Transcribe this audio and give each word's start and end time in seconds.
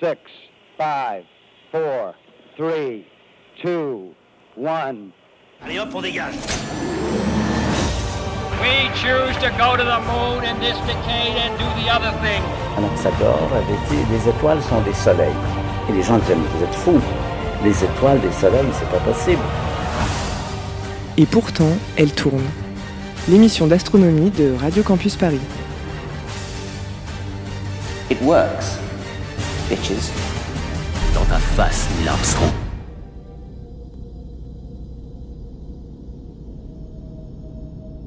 6, 0.00 0.14
5, 0.78 1.24
4, 1.72 2.14
3, 2.56 3.04
2, 3.64 4.14
1. 4.56 5.12
Allez 5.64 5.78
hop, 5.80 5.92
on 5.92 6.02
dégage. 6.02 6.36
We 8.60 8.88
choose 8.94 9.36
to 9.38 9.50
go 9.58 9.76
to 9.76 9.82
the 9.82 9.98
moon 10.06 10.44
in 10.44 10.60
this 10.60 10.78
decade 10.86 11.36
and 11.36 11.58
do 11.58 11.64
the 11.82 11.90
other 11.90 12.12
thing. 12.22 12.40
Anaxagore 12.76 13.50
avait 13.52 13.80
dit 13.90 13.98
les 14.12 14.28
étoiles 14.28 14.62
sont 14.62 14.80
des 14.82 14.94
soleils. 14.94 15.34
Et 15.88 15.92
les 15.92 16.02
gens 16.04 16.18
disaient 16.18 16.36
mais 16.36 16.46
vous 16.46 16.62
êtes 16.62 16.74
fous. 16.76 17.00
Les 17.64 17.82
étoiles 17.82 18.20
des 18.20 18.30
soleils, 18.30 18.70
c'est 18.74 18.88
pas 18.90 19.00
possible. 19.00 19.42
Et 21.16 21.26
pourtant, 21.26 21.76
elle 21.96 22.12
tourne. 22.12 22.46
L'émission 23.28 23.66
d'astronomie 23.66 24.30
de 24.30 24.54
Radio 24.60 24.84
Campus 24.84 25.16
Paris. 25.16 25.40
It 28.10 28.22
works. 28.22 28.78
Bitches. 29.68 30.10
Dans 31.14 31.26
ta 31.26 31.36
face, 31.36 31.90
Neil 31.98 32.08
Armstrong. 32.08 32.50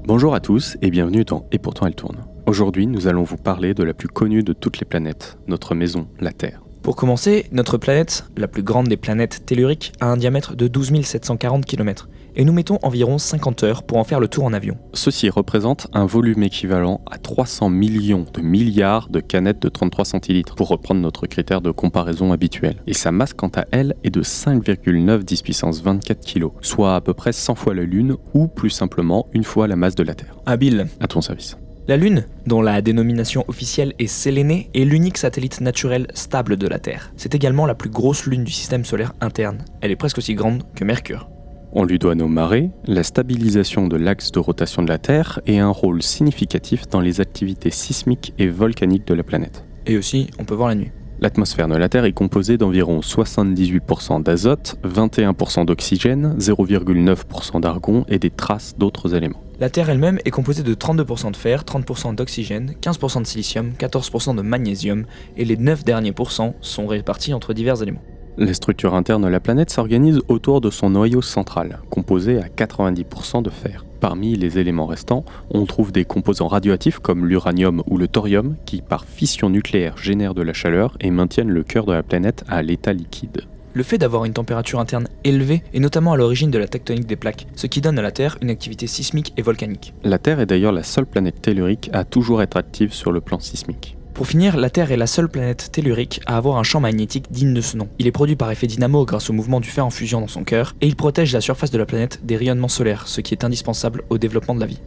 Bonjour 0.05 0.33
à 0.33 0.39
tous 0.39 0.77
et 0.81 0.89
bienvenue 0.89 1.23
dans 1.23 1.45
Et 1.51 1.59
pourtant 1.59 1.85
elle 1.85 1.93
tourne. 1.93 2.25
Aujourd'hui, 2.47 2.87
nous 2.87 3.07
allons 3.07 3.21
vous 3.21 3.37
parler 3.37 3.75
de 3.75 3.83
la 3.83 3.93
plus 3.93 4.07
connue 4.07 4.41
de 4.41 4.53
toutes 4.53 4.79
les 4.79 4.85
planètes, 4.85 5.37
notre 5.47 5.75
maison, 5.75 6.07
la 6.19 6.31
Terre. 6.31 6.63
Pour 6.81 6.95
commencer, 6.95 7.45
notre 7.51 7.77
planète, 7.77 8.25
la 8.37 8.47
plus 8.47 8.63
grande 8.63 8.87
des 8.87 8.97
planètes 8.97 9.45
telluriques, 9.45 9.93
a 9.99 10.07
un 10.07 10.17
diamètre 10.17 10.55
de 10.55 10.67
12 10.67 11.03
740 11.03 11.63
km, 11.63 12.09
et 12.35 12.45
nous 12.45 12.53
mettons 12.53 12.79
environ 12.81 13.17
50 13.17 13.63
heures 13.63 13.83
pour 13.83 13.97
en 13.97 14.03
faire 14.03 14.19
le 14.19 14.27
tour 14.27 14.45
en 14.45 14.53
avion. 14.53 14.77
Ceci 14.93 15.29
représente 15.29 15.87
un 15.93 16.05
volume 16.05 16.43
équivalent 16.43 17.01
à 17.09 17.17
300 17.17 17.69
millions 17.69 18.25
de 18.33 18.41
milliards 18.41 19.09
de 19.09 19.19
canettes 19.19 19.61
de 19.61 19.69
33 19.69 20.05
centilitres, 20.05 20.55
pour 20.55 20.67
reprendre 20.67 21.01
notre 21.01 21.27
critère 21.27 21.61
de 21.61 21.71
comparaison 21.71 22.31
habituel. 22.31 22.75
Et 22.87 22.93
sa 22.93 23.11
masse, 23.11 23.33
quant 23.33 23.51
à 23.55 23.65
elle, 23.71 23.95
est 24.03 24.09
de 24.09 24.21
5,9 24.21 25.23
10 25.23 25.41
puissance 25.41 25.81
24 25.81 26.25
kg, 26.25 26.47
soit 26.61 26.95
à 26.95 27.01
peu 27.01 27.13
près 27.13 27.33
100 27.33 27.55
fois 27.55 27.73
la 27.73 27.83
Lune, 27.83 28.15
ou 28.33 28.47
plus 28.47 28.69
simplement 28.69 29.27
une 29.33 29.43
fois 29.43 29.67
la 29.67 29.75
masse 29.75 29.95
de 29.95 30.03
la 30.03 30.13
Terre. 30.13 30.35
Habile. 30.45 30.87
À 30.99 31.07
ton 31.07 31.21
service. 31.21 31.57
La 31.87 31.97
Lune, 31.97 32.25
dont 32.45 32.61
la 32.61 32.81
dénomination 32.81 33.43
officielle 33.47 33.93
est 33.97 34.07
Sélénée, 34.07 34.69
est 34.75 34.85
l'unique 34.85 35.17
satellite 35.17 35.61
naturel 35.61 36.07
stable 36.13 36.55
de 36.55 36.67
la 36.67 36.77
Terre. 36.77 37.11
C'est 37.17 37.33
également 37.33 37.65
la 37.65 37.73
plus 37.73 37.89
grosse 37.89 38.27
lune 38.27 38.43
du 38.43 38.51
système 38.51 38.85
solaire 38.85 39.13
interne. 39.19 39.65
Elle 39.81 39.91
est 39.91 39.95
presque 39.95 40.19
aussi 40.19 40.35
grande 40.35 40.63
que 40.75 40.83
Mercure. 40.83 41.30
On 41.73 41.85
lui 41.85 41.99
doit 41.99 42.15
nos 42.15 42.27
marées, 42.27 42.69
la 42.85 43.01
stabilisation 43.01 43.87
de 43.87 43.95
l'axe 43.95 44.33
de 44.33 44.39
rotation 44.39 44.83
de 44.83 44.89
la 44.89 44.97
Terre 44.97 45.39
et 45.47 45.59
un 45.59 45.69
rôle 45.69 46.03
significatif 46.03 46.89
dans 46.89 46.99
les 46.99 47.21
activités 47.21 47.69
sismiques 47.69 48.33
et 48.37 48.49
volcaniques 48.49 49.07
de 49.07 49.13
la 49.13 49.23
planète. 49.23 49.63
Et 49.85 49.97
aussi, 49.97 50.27
on 50.37 50.43
peut 50.43 50.53
voir 50.53 50.67
la 50.67 50.75
nuit. 50.75 50.91
L'atmosphère 51.21 51.69
de 51.69 51.75
la 51.75 51.87
Terre 51.87 52.03
est 52.03 52.11
composée 52.11 52.57
d'environ 52.57 52.99
78% 52.99 54.21
d'azote, 54.21 54.79
21% 54.83 55.65
d'oxygène, 55.65 56.35
0,9% 56.39 57.61
d'argon 57.61 58.03
et 58.09 58.19
des 58.19 58.31
traces 58.31 58.75
d'autres 58.77 59.15
éléments. 59.15 59.41
La 59.61 59.69
Terre 59.69 59.89
elle-même 59.89 60.19
est 60.25 60.31
composée 60.31 60.63
de 60.63 60.73
32% 60.73 61.31
de 61.31 61.37
fer, 61.37 61.63
30% 61.63 62.15
d'oxygène, 62.15 62.73
15% 62.81 63.21
de 63.21 63.27
silicium, 63.27 63.71
14% 63.79 64.35
de 64.35 64.41
magnésium, 64.41 65.05
et 65.37 65.45
les 65.45 65.55
9 65.55 65.85
derniers 65.85 66.11
pourcents 66.11 66.53
sont 66.59 66.87
répartis 66.87 67.33
entre 67.33 67.53
divers 67.53 67.81
éléments. 67.81 68.01
Les 68.37 68.53
structures 68.53 68.95
internes 68.95 69.23
de 69.23 69.27
la 69.27 69.39
planète 69.39 69.69
s'organisent 69.69 70.21
autour 70.29 70.61
de 70.61 70.69
son 70.69 70.89
noyau 70.89 71.21
central, 71.21 71.79
composé 71.89 72.37
à 72.37 72.47
90% 72.47 73.43
de 73.43 73.49
fer. 73.49 73.85
Parmi 73.99 74.35
les 74.35 74.57
éléments 74.57 74.85
restants, 74.87 75.25
on 75.51 75.65
trouve 75.65 75.91
des 75.91 76.05
composants 76.05 76.47
radioactifs 76.47 76.99
comme 76.99 77.27
l'uranium 77.27 77.83
ou 77.87 77.97
le 77.97 78.07
thorium 78.07 78.55
qui, 78.65 78.81
par 78.81 79.05
fission 79.05 79.49
nucléaire, 79.49 79.97
génèrent 79.97 80.33
de 80.33 80.41
la 80.41 80.53
chaleur 80.53 80.97
et 81.01 81.11
maintiennent 81.11 81.51
le 81.51 81.63
cœur 81.63 81.85
de 81.85 81.93
la 81.93 82.03
planète 82.03 82.43
à 82.47 82.61
l'état 82.63 82.93
liquide. 82.93 83.41
Le 83.73 83.83
fait 83.83 83.97
d'avoir 83.97 84.25
une 84.25 84.33
température 84.33 84.79
interne 84.79 85.07
élevée 85.23 85.63
est 85.73 85.79
notamment 85.79 86.13
à 86.13 86.17
l'origine 86.17 86.51
de 86.51 86.57
la 86.57 86.67
tectonique 86.67 87.05
des 87.07 87.15
plaques, 87.15 87.47
ce 87.55 87.67
qui 87.67 87.79
donne 87.79 87.99
à 87.99 88.01
la 88.01 88.11
Terre 88.11 88.37
une 88.41 88.49
activité 88.49 88.87
sismique 88.87 89.33
et 89.37 89.41
volcanique. 89.41 89.93
La 90.03 90.19
Terre 90.19 90.39
est 90.39 90.45
d'ailleurs 90.45 90.73
la 90.73 90.83
seule 90.83 91.05
planète 91.05 91.41
tellurique 91.41 91.89
à 91.93 92.03
toujours 92.03 92.41
être 92.41 92.57
active 92.57 92.93
sur 92.93 93.11
le 93.11 93.21
plan 93.21 93.39
sismique. 93.39 93.97
Pour 94.13 94.27
finir, 94.27 94.57
la 94.57 94.69
Terre 94.69 94.91
est 94.91 94.97
la 94.97 95.07
seule 95.07 95.29
planète 95.29 95.69
tellurique 95.71 96.21
à 96.25 96.37
avoir 96.37 96.57
un 96.57 96.63
champ 96.63 96.81
magnétique 96.81 97.31
digne 97.31 97.53
de 97.53 97.61
ce 97.61 97.77
nom. 97.77 97.87
Il 97.97 98.07
est 98.07 98.11
produit 98.11 98.35
par 98.35 98.51
effet 98.51 98.67
dynamo 98.67 99.05
grâce 99.05 99.29
au 99.29 99.33
mouvement 99.33 99.59
du 99.59 99.69
fer 99.69 99.85
en 99.85 99.89
fusion 99.89 100.19
dans 100.19 100.27
son 100.27 100.43
cœur, 100.43 100.75
et 100.81 100.87
il 100.87 100.95
protège 100.95 101.33
la 101.33 101.41
surface 101.41 101.71
de 101.71 101.77
la 101.77 101.85
planète 101.85 102.19
des 102.23 102.35
rayonnements 102.35 102.67
solaires, 102.67 103.07
ce 103.07 103.21
qui 103.21 103.33
est 103.33 103.43
indispensable 103.43 104.03
au 104.09 104.17
développement 104.17 104.53
de 104.53 104.59
la 104.59 104.65
vie. 104.65 104.81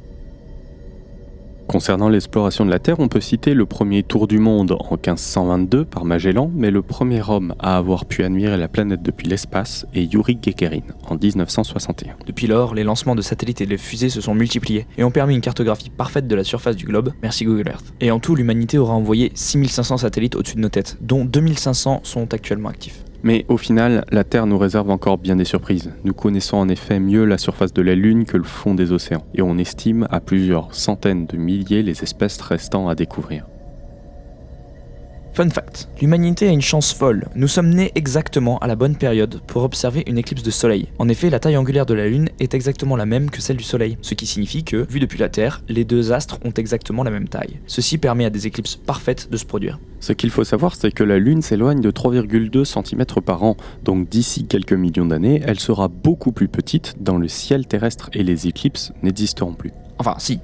Concernant 1.75 2.09
l'exploration 2.09 2.65
de 2.65 2.71
la 2.71 2.79
Terre, 2.79 3.01
on 3.01 3.09
peut 3.09 3.21
citer 3.21 3.53
le 3.53 3.67
premier 3.67 4.05
tour 4.05 4.29
du 4.29 4.39
monde 4.39 4.77
en 4.79 4.93
1522 4.93 5.85
par 5.85 6.05
Magellan, 6.05 6.49
mais 6.55 6.71
le 6.71 6.83
premier 6.83 7.21
homme 7.29 7.53
à 7.59 7.77
avoir 7.77 8.05
pu 8.05 8.23
admirer 8.23 8.57
la 8.57 8.69
planète 8.69 9.03
depuis 9.03 9.27
l'espace 9.27 9.85
est 9.93 10.05
Yuri 10.05 10.37
Gagarin 10.37 10.85
en 11.09 11.17
1961. 11.17 12.15
Depuis 12.29 12.47
lors, 12.47 12.77
les 12.77 12.85
lancements 12.85 13.17
de 13.17 13.23
satellites 13.23 13.61
et 13.61 13.67
de 13.67 13.77
fusées 13.77 14.09
se 14.09 14.21
sont 14.21 14.37
multipliés 14.37 14.87
et 14.99 15.03
ont 15.03 15.11
permis 15.11 15.35
une 15.35 15.41
cartographie 15.41 15.91
parfaite 15.91 16.29
de 16.29 16.37
la 16.37 16.45
surface 16.45 16.77
du 16.77 16.85
globe, 16.85 17.13
merci 17.23 17.45
Google 17.45 17.67
Earth. 17.67 17.93
Et 18.01 18.13
en 18.13 18.21
tout, 18.21 18.37
l'humanité 18.37 18.79
aura 18.79 18.95
envoyé 18.95 19.33
6500 19.35 19.97
satellites 19.97 20.37
au-dessus 20.37 20.55
de 20.55 20.61
nos 20.61 20.69
têtes, 20.69 20.97
dont 21.01 21.25
2500 21.25 22.03
sont 22.05 22.33
actuellement 22.33 22.69
actifs. 22.69 23.03
Mais 23.25 23.47
au 23.49 23.57
final, 23.57 24.05
la 24.11 24.23
Terre 24.23 24.47
nous 24.47 24.59
réserve 24.59 24.91
encore 24.91 25.17
bien 25.17 25.35
des 25.35 25.47
surprises. 25.47 25.91
Nous 26.05 26.13
connaissons 26.13 26.59
en 26.59 26.69
effet 26.69 27.01
mieux 27.01 27.25
la 27.25 27.39
surface 27.39 27.73
de 27.73 27.81
la 27.81 27.95
Lune 27.95 28.27
que 28.27 28.37
le 28.37 28.45
fond 28.45 28.75
des 28.75 28.93
océans, 28.93 29.25
et 29.35 29.41
on 29.41 29.57
estime 29.57 30.07
à 30.11 30.21
plusieurs 30.21 30.75
centaines 30.75 31.25
de 31.25 31.39
milliers 31.39 31.83
les 31.83 32.03
espèces 32.03 32.39
restant 32.43 32.87
à 32.87 32.95
découvrir. 32.95 33.47
Fun 35.35 35.51
fact, 35.51 35.89
l'humanité 36.01 36.47
a 36.47 36.53
une 36.53 36.63
chance 36.63 36.93
folle. 36.93 37.27
Nous 37.35 37.49
sommes 37.49 37.71
nés 37.71 37.91
exactement 37.97 38.57
à 38.59 38.69
la 38.69 38.77
bonne 38.77 38.95
période 38.95 39.41
pour 39.49 39.65
observer 39.65 40.05
une 40.07 40.17
éclipse 40.17 40.45
de 40.45 40.51
soleil. 40.53 40.87
En 41.01 41.09
effet, 41.09 41.29
la 41.29 41.41
taille 41.41 41.57
angulaire 41.57 41.87
de 41.87 41.95
la 41.95 42.07
Lune 42.07 42.29
est 42.39 42.55
exactement 42.55 42.95
la 42.95 43.05
même 43.05 43.31
que 43.31 43.43
celle 43.43 43.57
du 43.57 43.65
Soleil, 43.65 43.99
ce 44.01 44.15
qui 44.15 44.27
signifie 44.27 44.63
que, 44.63 44.87
vu 44.89 45.01
depuis 45.01 45.19
la 45.19 45.29
Terre, 45.29 45.61
les 45.69 45.85
deux 45.85 46.13
astres 46.13 46.39
ont 46.45 46.53
exactement 46.53 47.03
la 47.03 47.11
même 47.11 47.27
taille. 47.27 47.59
Ceci 47.67 47.99
permet 47.99 48.27
à 48.27 48.31
des 48.31 48.47
éclipses 48.47 48.77
parfaites 48.77 49.29
de 49.29 49.37
se 49.37 49.45
produire. 49.45 49.81
Ce 49.99 50.13
qu'il 50.13 50.31
faut 50.31 50.45
savoir, 50.45 50.77
c'est 50.77 50.93
que 50.93 51.03
la 51.03 51.19
Lune 51.19 51.43
s'éloigne 51.43 51.81
de 51.81 51.91
3,2 51.91 52.65
cm 52.65 53.05
par 53.21 53.43
an, 53.43 53.57
donc 53.83 54.09
d'ici 54.09 54.47
quelques 54.47 54.73
millions 54.73 55.07
d'années, 55.07 55.43
elle 55.45 55.59
sera 55.59 55.89
beaucoup 55.89 56.31
plus 56.31 56.47
petite 56.47 56.95
dans 57.01 57.19
le 57.19 57.27
ciel 57.27 57.67
terrestre 57.67 58.09
et 58.13 58.23
les 58.23 58.47
éclipses 58.47 58.93
n'existeront 59.03 59.55
plus. 59.55 59.73
Enfin, 59.99 60.15
si, 60.19 60.39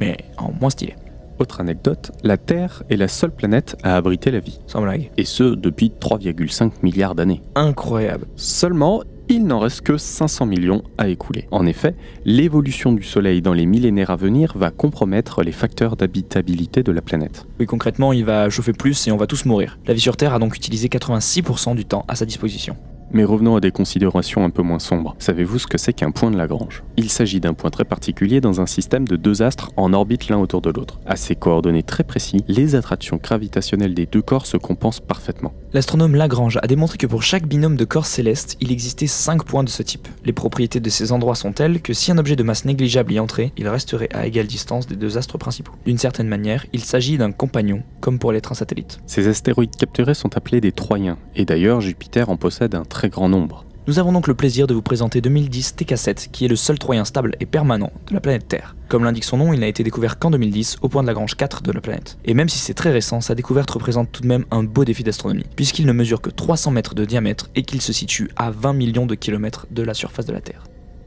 mais 0.00 0.16
en 0.38 0.50
moins 0.58 0.70
stylé. 0.70 0.94
Autre 1.40 1.62
anecdote, 1.62 2.12
la 2.22 2.36
Terre 2.36 2.82
est 2.90 2.96
la 2.96 3.08
seule 3.08 3.30
planète 3.30 3.74
à 3.82 3.96
abriter 3.96 4.30
la 4.30 4.40
vie, 4.40 4.60
Sans 4.66 4.82
blague. 4.82 5.10
et 5.16 5.24
ce 5.24 5.42
depuis 5.54 5.90
3,5 5.98 6.70
milliards 6.82 7.14
d'années. 7.14 7.40
Incroyable. 7.54 8.26
Seulement, 8.36 9.02
il 9.30 9.46
n'en 9.46 9.58
reste 9.60 9.80
que 9.80 9.96
500 9.96 10.44
millions 10.44 10.82
à 10.98 11.08
écouler. 11.08 11.48
En 11.50 11.64
effet, 11.64 11.94
l'évolution 12.26 12.92
du 12.92 13.02
Soleil 13.02 13.40
dans 13.40 13.54
les 13.54 13.64
millénaires 13.64 14.10
à 14.10 14.16
venir 14.16 14.52
va 14.54 14.70
compromettre 14.70 15.42
les 15.42 15.52
facteurs 15.52 15.96
d'habitabilité 15.96 16.82
de 16.82 16.92
la 16.92 17.00
planète. 17.00 17.46
Oui, 17.58 17.64
concrètement, 17.64 18.12
il 18.12 18.26
va 18.26 18.50
chauffer 18.50 18.74
plus 18.74 19.08
et 19.08 19.12
on 19.12 19.16
va 19.16 19.26
tous 19.26 19.46
mourir. 19.46 19.78
La 19.86 19.94
vie 19.94 20.00
sur 20.00 20.18
Terre 20.18 20.34
a 20.34 20.38
donc 20.38 20.54
utilisé 20.56 20.88
86% 20.88 21.74
du 21.74 21.86
temps 21.86 22.04
à 22.06 22.16
sa 22.16 22.26
disposition. 22.26 22.76
Mais 23.12 23.24
revenons 23.24 23.56
à 23.56 23.60
des 23.60 23.72
considérations 23.72 24.44
un 24.44 24.50
peu 24.50 24.62
moins 24.62 24.78
sombres. 24.78 25.16
Savez-vous 25.18 25.58
ce 25.58 25.66
que 25.66 25.78
c'est 25.78 25.92
qu'un 25.92 26.12
point 26.12 26.30
de 26.30 26.36
Lagrange? 26.36 26.84
Il 26.96 27.10
s'agit 27.10 27.40
d'un 27.40 27.54
point 27.54 27.70
très 27.70 27.84
particulier 27.84 28.40
dans 28.40 28.60
un 28.60 28.66
système 28.66 29.06
de 29.08 29.16
deux 29.16 29.42
astres 29.42 29.72
en 29.76 29.92
orbite 29.92 30.28
l'un 30.28 30.38
autour 30.38 30.60
de 30.60 30.70
l'autre. 30.70 31.00
À 31.06 31.16
ces 31.16 31.34
coordonnées 31.34 31.82
très 31.82 32.04
précis, 32.04 32.44
les 32.46 32.76
attractions 32.76 33.18
gravitationnelles 33.22 33.94
des 33.94 34.06
deux 34.06 34.22
corps 34.22 34.46
se 34.46 34.56
compensent 34.56 35.00
parfaitement. 35.00 35.52
L'astronome 35.72 36.14
Lagrange 36.14 36.58
a 36.62 36.66
démontré 36.66 36.98
que 36.98 37.06
pour 37.06 37.22
chaque 37.22 37.46
binôme 37.46 37.76
de 37.76 37.84
corps 37.84 38.06
célestes, 38.06 38.56
il 38.60 38.72
existait 38.72 39.06
5 39.06 39.44
points 39.44 39.64
de 39.64 39.68
ce 39.68 39.82
type. 39.82 40.08
Les 40.24 40.32
propriétés 40.32 40.80
de 40.80 40.90
ces 40.90 41.12
endroits 41.12 41.34
sont 41.34 41.52
telles 41.52 41.80
que 41.80 41.92
si 41.92 42.12
un 42.12 42.18
objet 42.18 42.36
de 42.36 42.42
masse 42.42 42.64
négligeable 42.64 43.12
y 43.12 43.20
entrait, 43.20 43.52
il 43.56 43.68
resterait 43.68 44.08
à 44.12 44.26
égale 44.26 44.46
distance 44.46 44.86
des 44.86 44.96
deux 44.96 45.18
astres 45.18 45.38
principaux. 45.38 45.72
D'une 45.84 45.98
certaine 45.98 46.28
manière, 46.28 46.66
il 46.72 46.84
s'agit 46.84 47.18
d'un 47.18 47.32
compagnon, 47.32 47.82
comme 48.00 48.18
pour 48.18 48.32
l'être 48.32 48.52
un 48.52 48.56
satellite. 48.56 49.00
Ces 49.06 49.28
astéroïdes 49.28 49.76
capturés 49.76 50.14
sont 50.14 50.36
appelés 50.36 50.60
des 50.60 50.72
Troyens, 50.72 51.18
et 51.36 51.44
d'ailleurs 51.44 51.80
Jupiter 51.80 52.30
en 52.30 52.36
possède 52.36 52.74
un 52.74 52.84
très 53.00 53.08
grand 53.08 53.30
nombre. 53.30 53.64
Nous 53.86 53.98
avons 53.98 54.12
donc 54.12 54.28
le 54.28 54.34
plaisir 54.34 54.66
de 54.66 54.74
vous 54.74 54.82
présenter 54.82 55.22
2010 55.22 55.74
TK7, 55.74 56.30
qui 56.30 56.44
est 56.44 56.48
le 56.48 56.54
seul 56.54 56.78
Troyen 56.78 57.06
stable 57.06 57.34
et 57.40 57.46
permanent 57.46 57.90
de 58.06 58.12
la 58.12 58.20
planète 58.20 58.46
Terre. 58.46 58.76
Comme 58.88 59.04
l'indique 59.04 59.24
son 59.24 59.38
nom, 59.38 59.54
il 59.54 59.60
n'a 59.60 59.68
été 59.68 59.82
découvert 59.82 60.18
qu'en 60.18 60.30
2010 60.30 60.76
au 60.82 60.90
point 60.90 61.00
de 61.00 61.06
Lagrange 61.06 61.34
4 61.34 61.62
de 61.62 61.72
la 61.72 61.80
planète. 61.80 62.18
Et 62.26 62.34
même 62.34 62.50
si 62.50 62.58
c'est 62.58 62.74
très 62.74 62.90
récent, 62.90 63.22
sa 63.22 63.34
découverte 63.34 63.70
représente 63.70 64.12
tout 64.12 64.20
de 64.20 64.26
même 64.26 64.44
un 64.50 64.64
beau 64.64 64.84
défi 64.84 65.02
d'astronomie, 65.02 65.46
puisqu'il 65.56 65.86
ne 65.86 65.94
mesure 65.94 66.20
que 66.20 66.28
300 66.28 66.72
mètres 66.72 66.94
de 66.94 67.06
diamètre 67.06 67.48
et 67.54 67.62
qu'il 67.62 67.80
se 67.80 67.94
situe 67.94 68.28
à 68.36 68.50
20 68.50 68.74
millions 68.74 69.06
de 69.06 69.14
kilomètres 69.14 69.66
de 69.70 69.82
la 69.82 69.94
surface 69.94 70.26
de 70.26 70.34
la 70.34 70.42
Terre. 70.42 70.64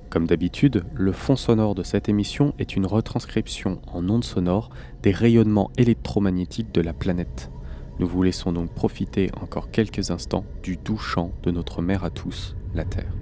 Comme 0.09 0.25
d'habitude, 0.25 0.83
le 0.95 1.11
fond 1.11 1.35
sonore 1.35 1.75
de 1.75 1.83
cette 1.83 2.09
émission 2.09 2.55
est 2.57 2.75
une 2.75 2.87
retranscription 2.87 3.79
en 3.93 4.09
ondes 4.09 4.23
sonores 4.23 4.71
des 5.03 5.11
rayonnements 5.11 5.69
électromagnétiques 5.77 6.73
de 6.73 6.81
la 6.81 6.93
planète. 6.93 7.51
Nous 7.99 8.07
vous 8.07 8.23
laissons 8.23 8.51
donc 8.51 8.71
profiter 8.71 9.29
encore 9.39 9.69
quelques 9.71 10.11
instants 10.11 10.45
du 10.63 10.77
doux 10.77 10.97
chant 10.97 11.31
de 11.43 11.51
notre 11.51 11.81
mère 11.81 12.03
à 12.03 12.09
tous, 12.09 12.55
la 12.73 12.85
Terre. 12.85 13.13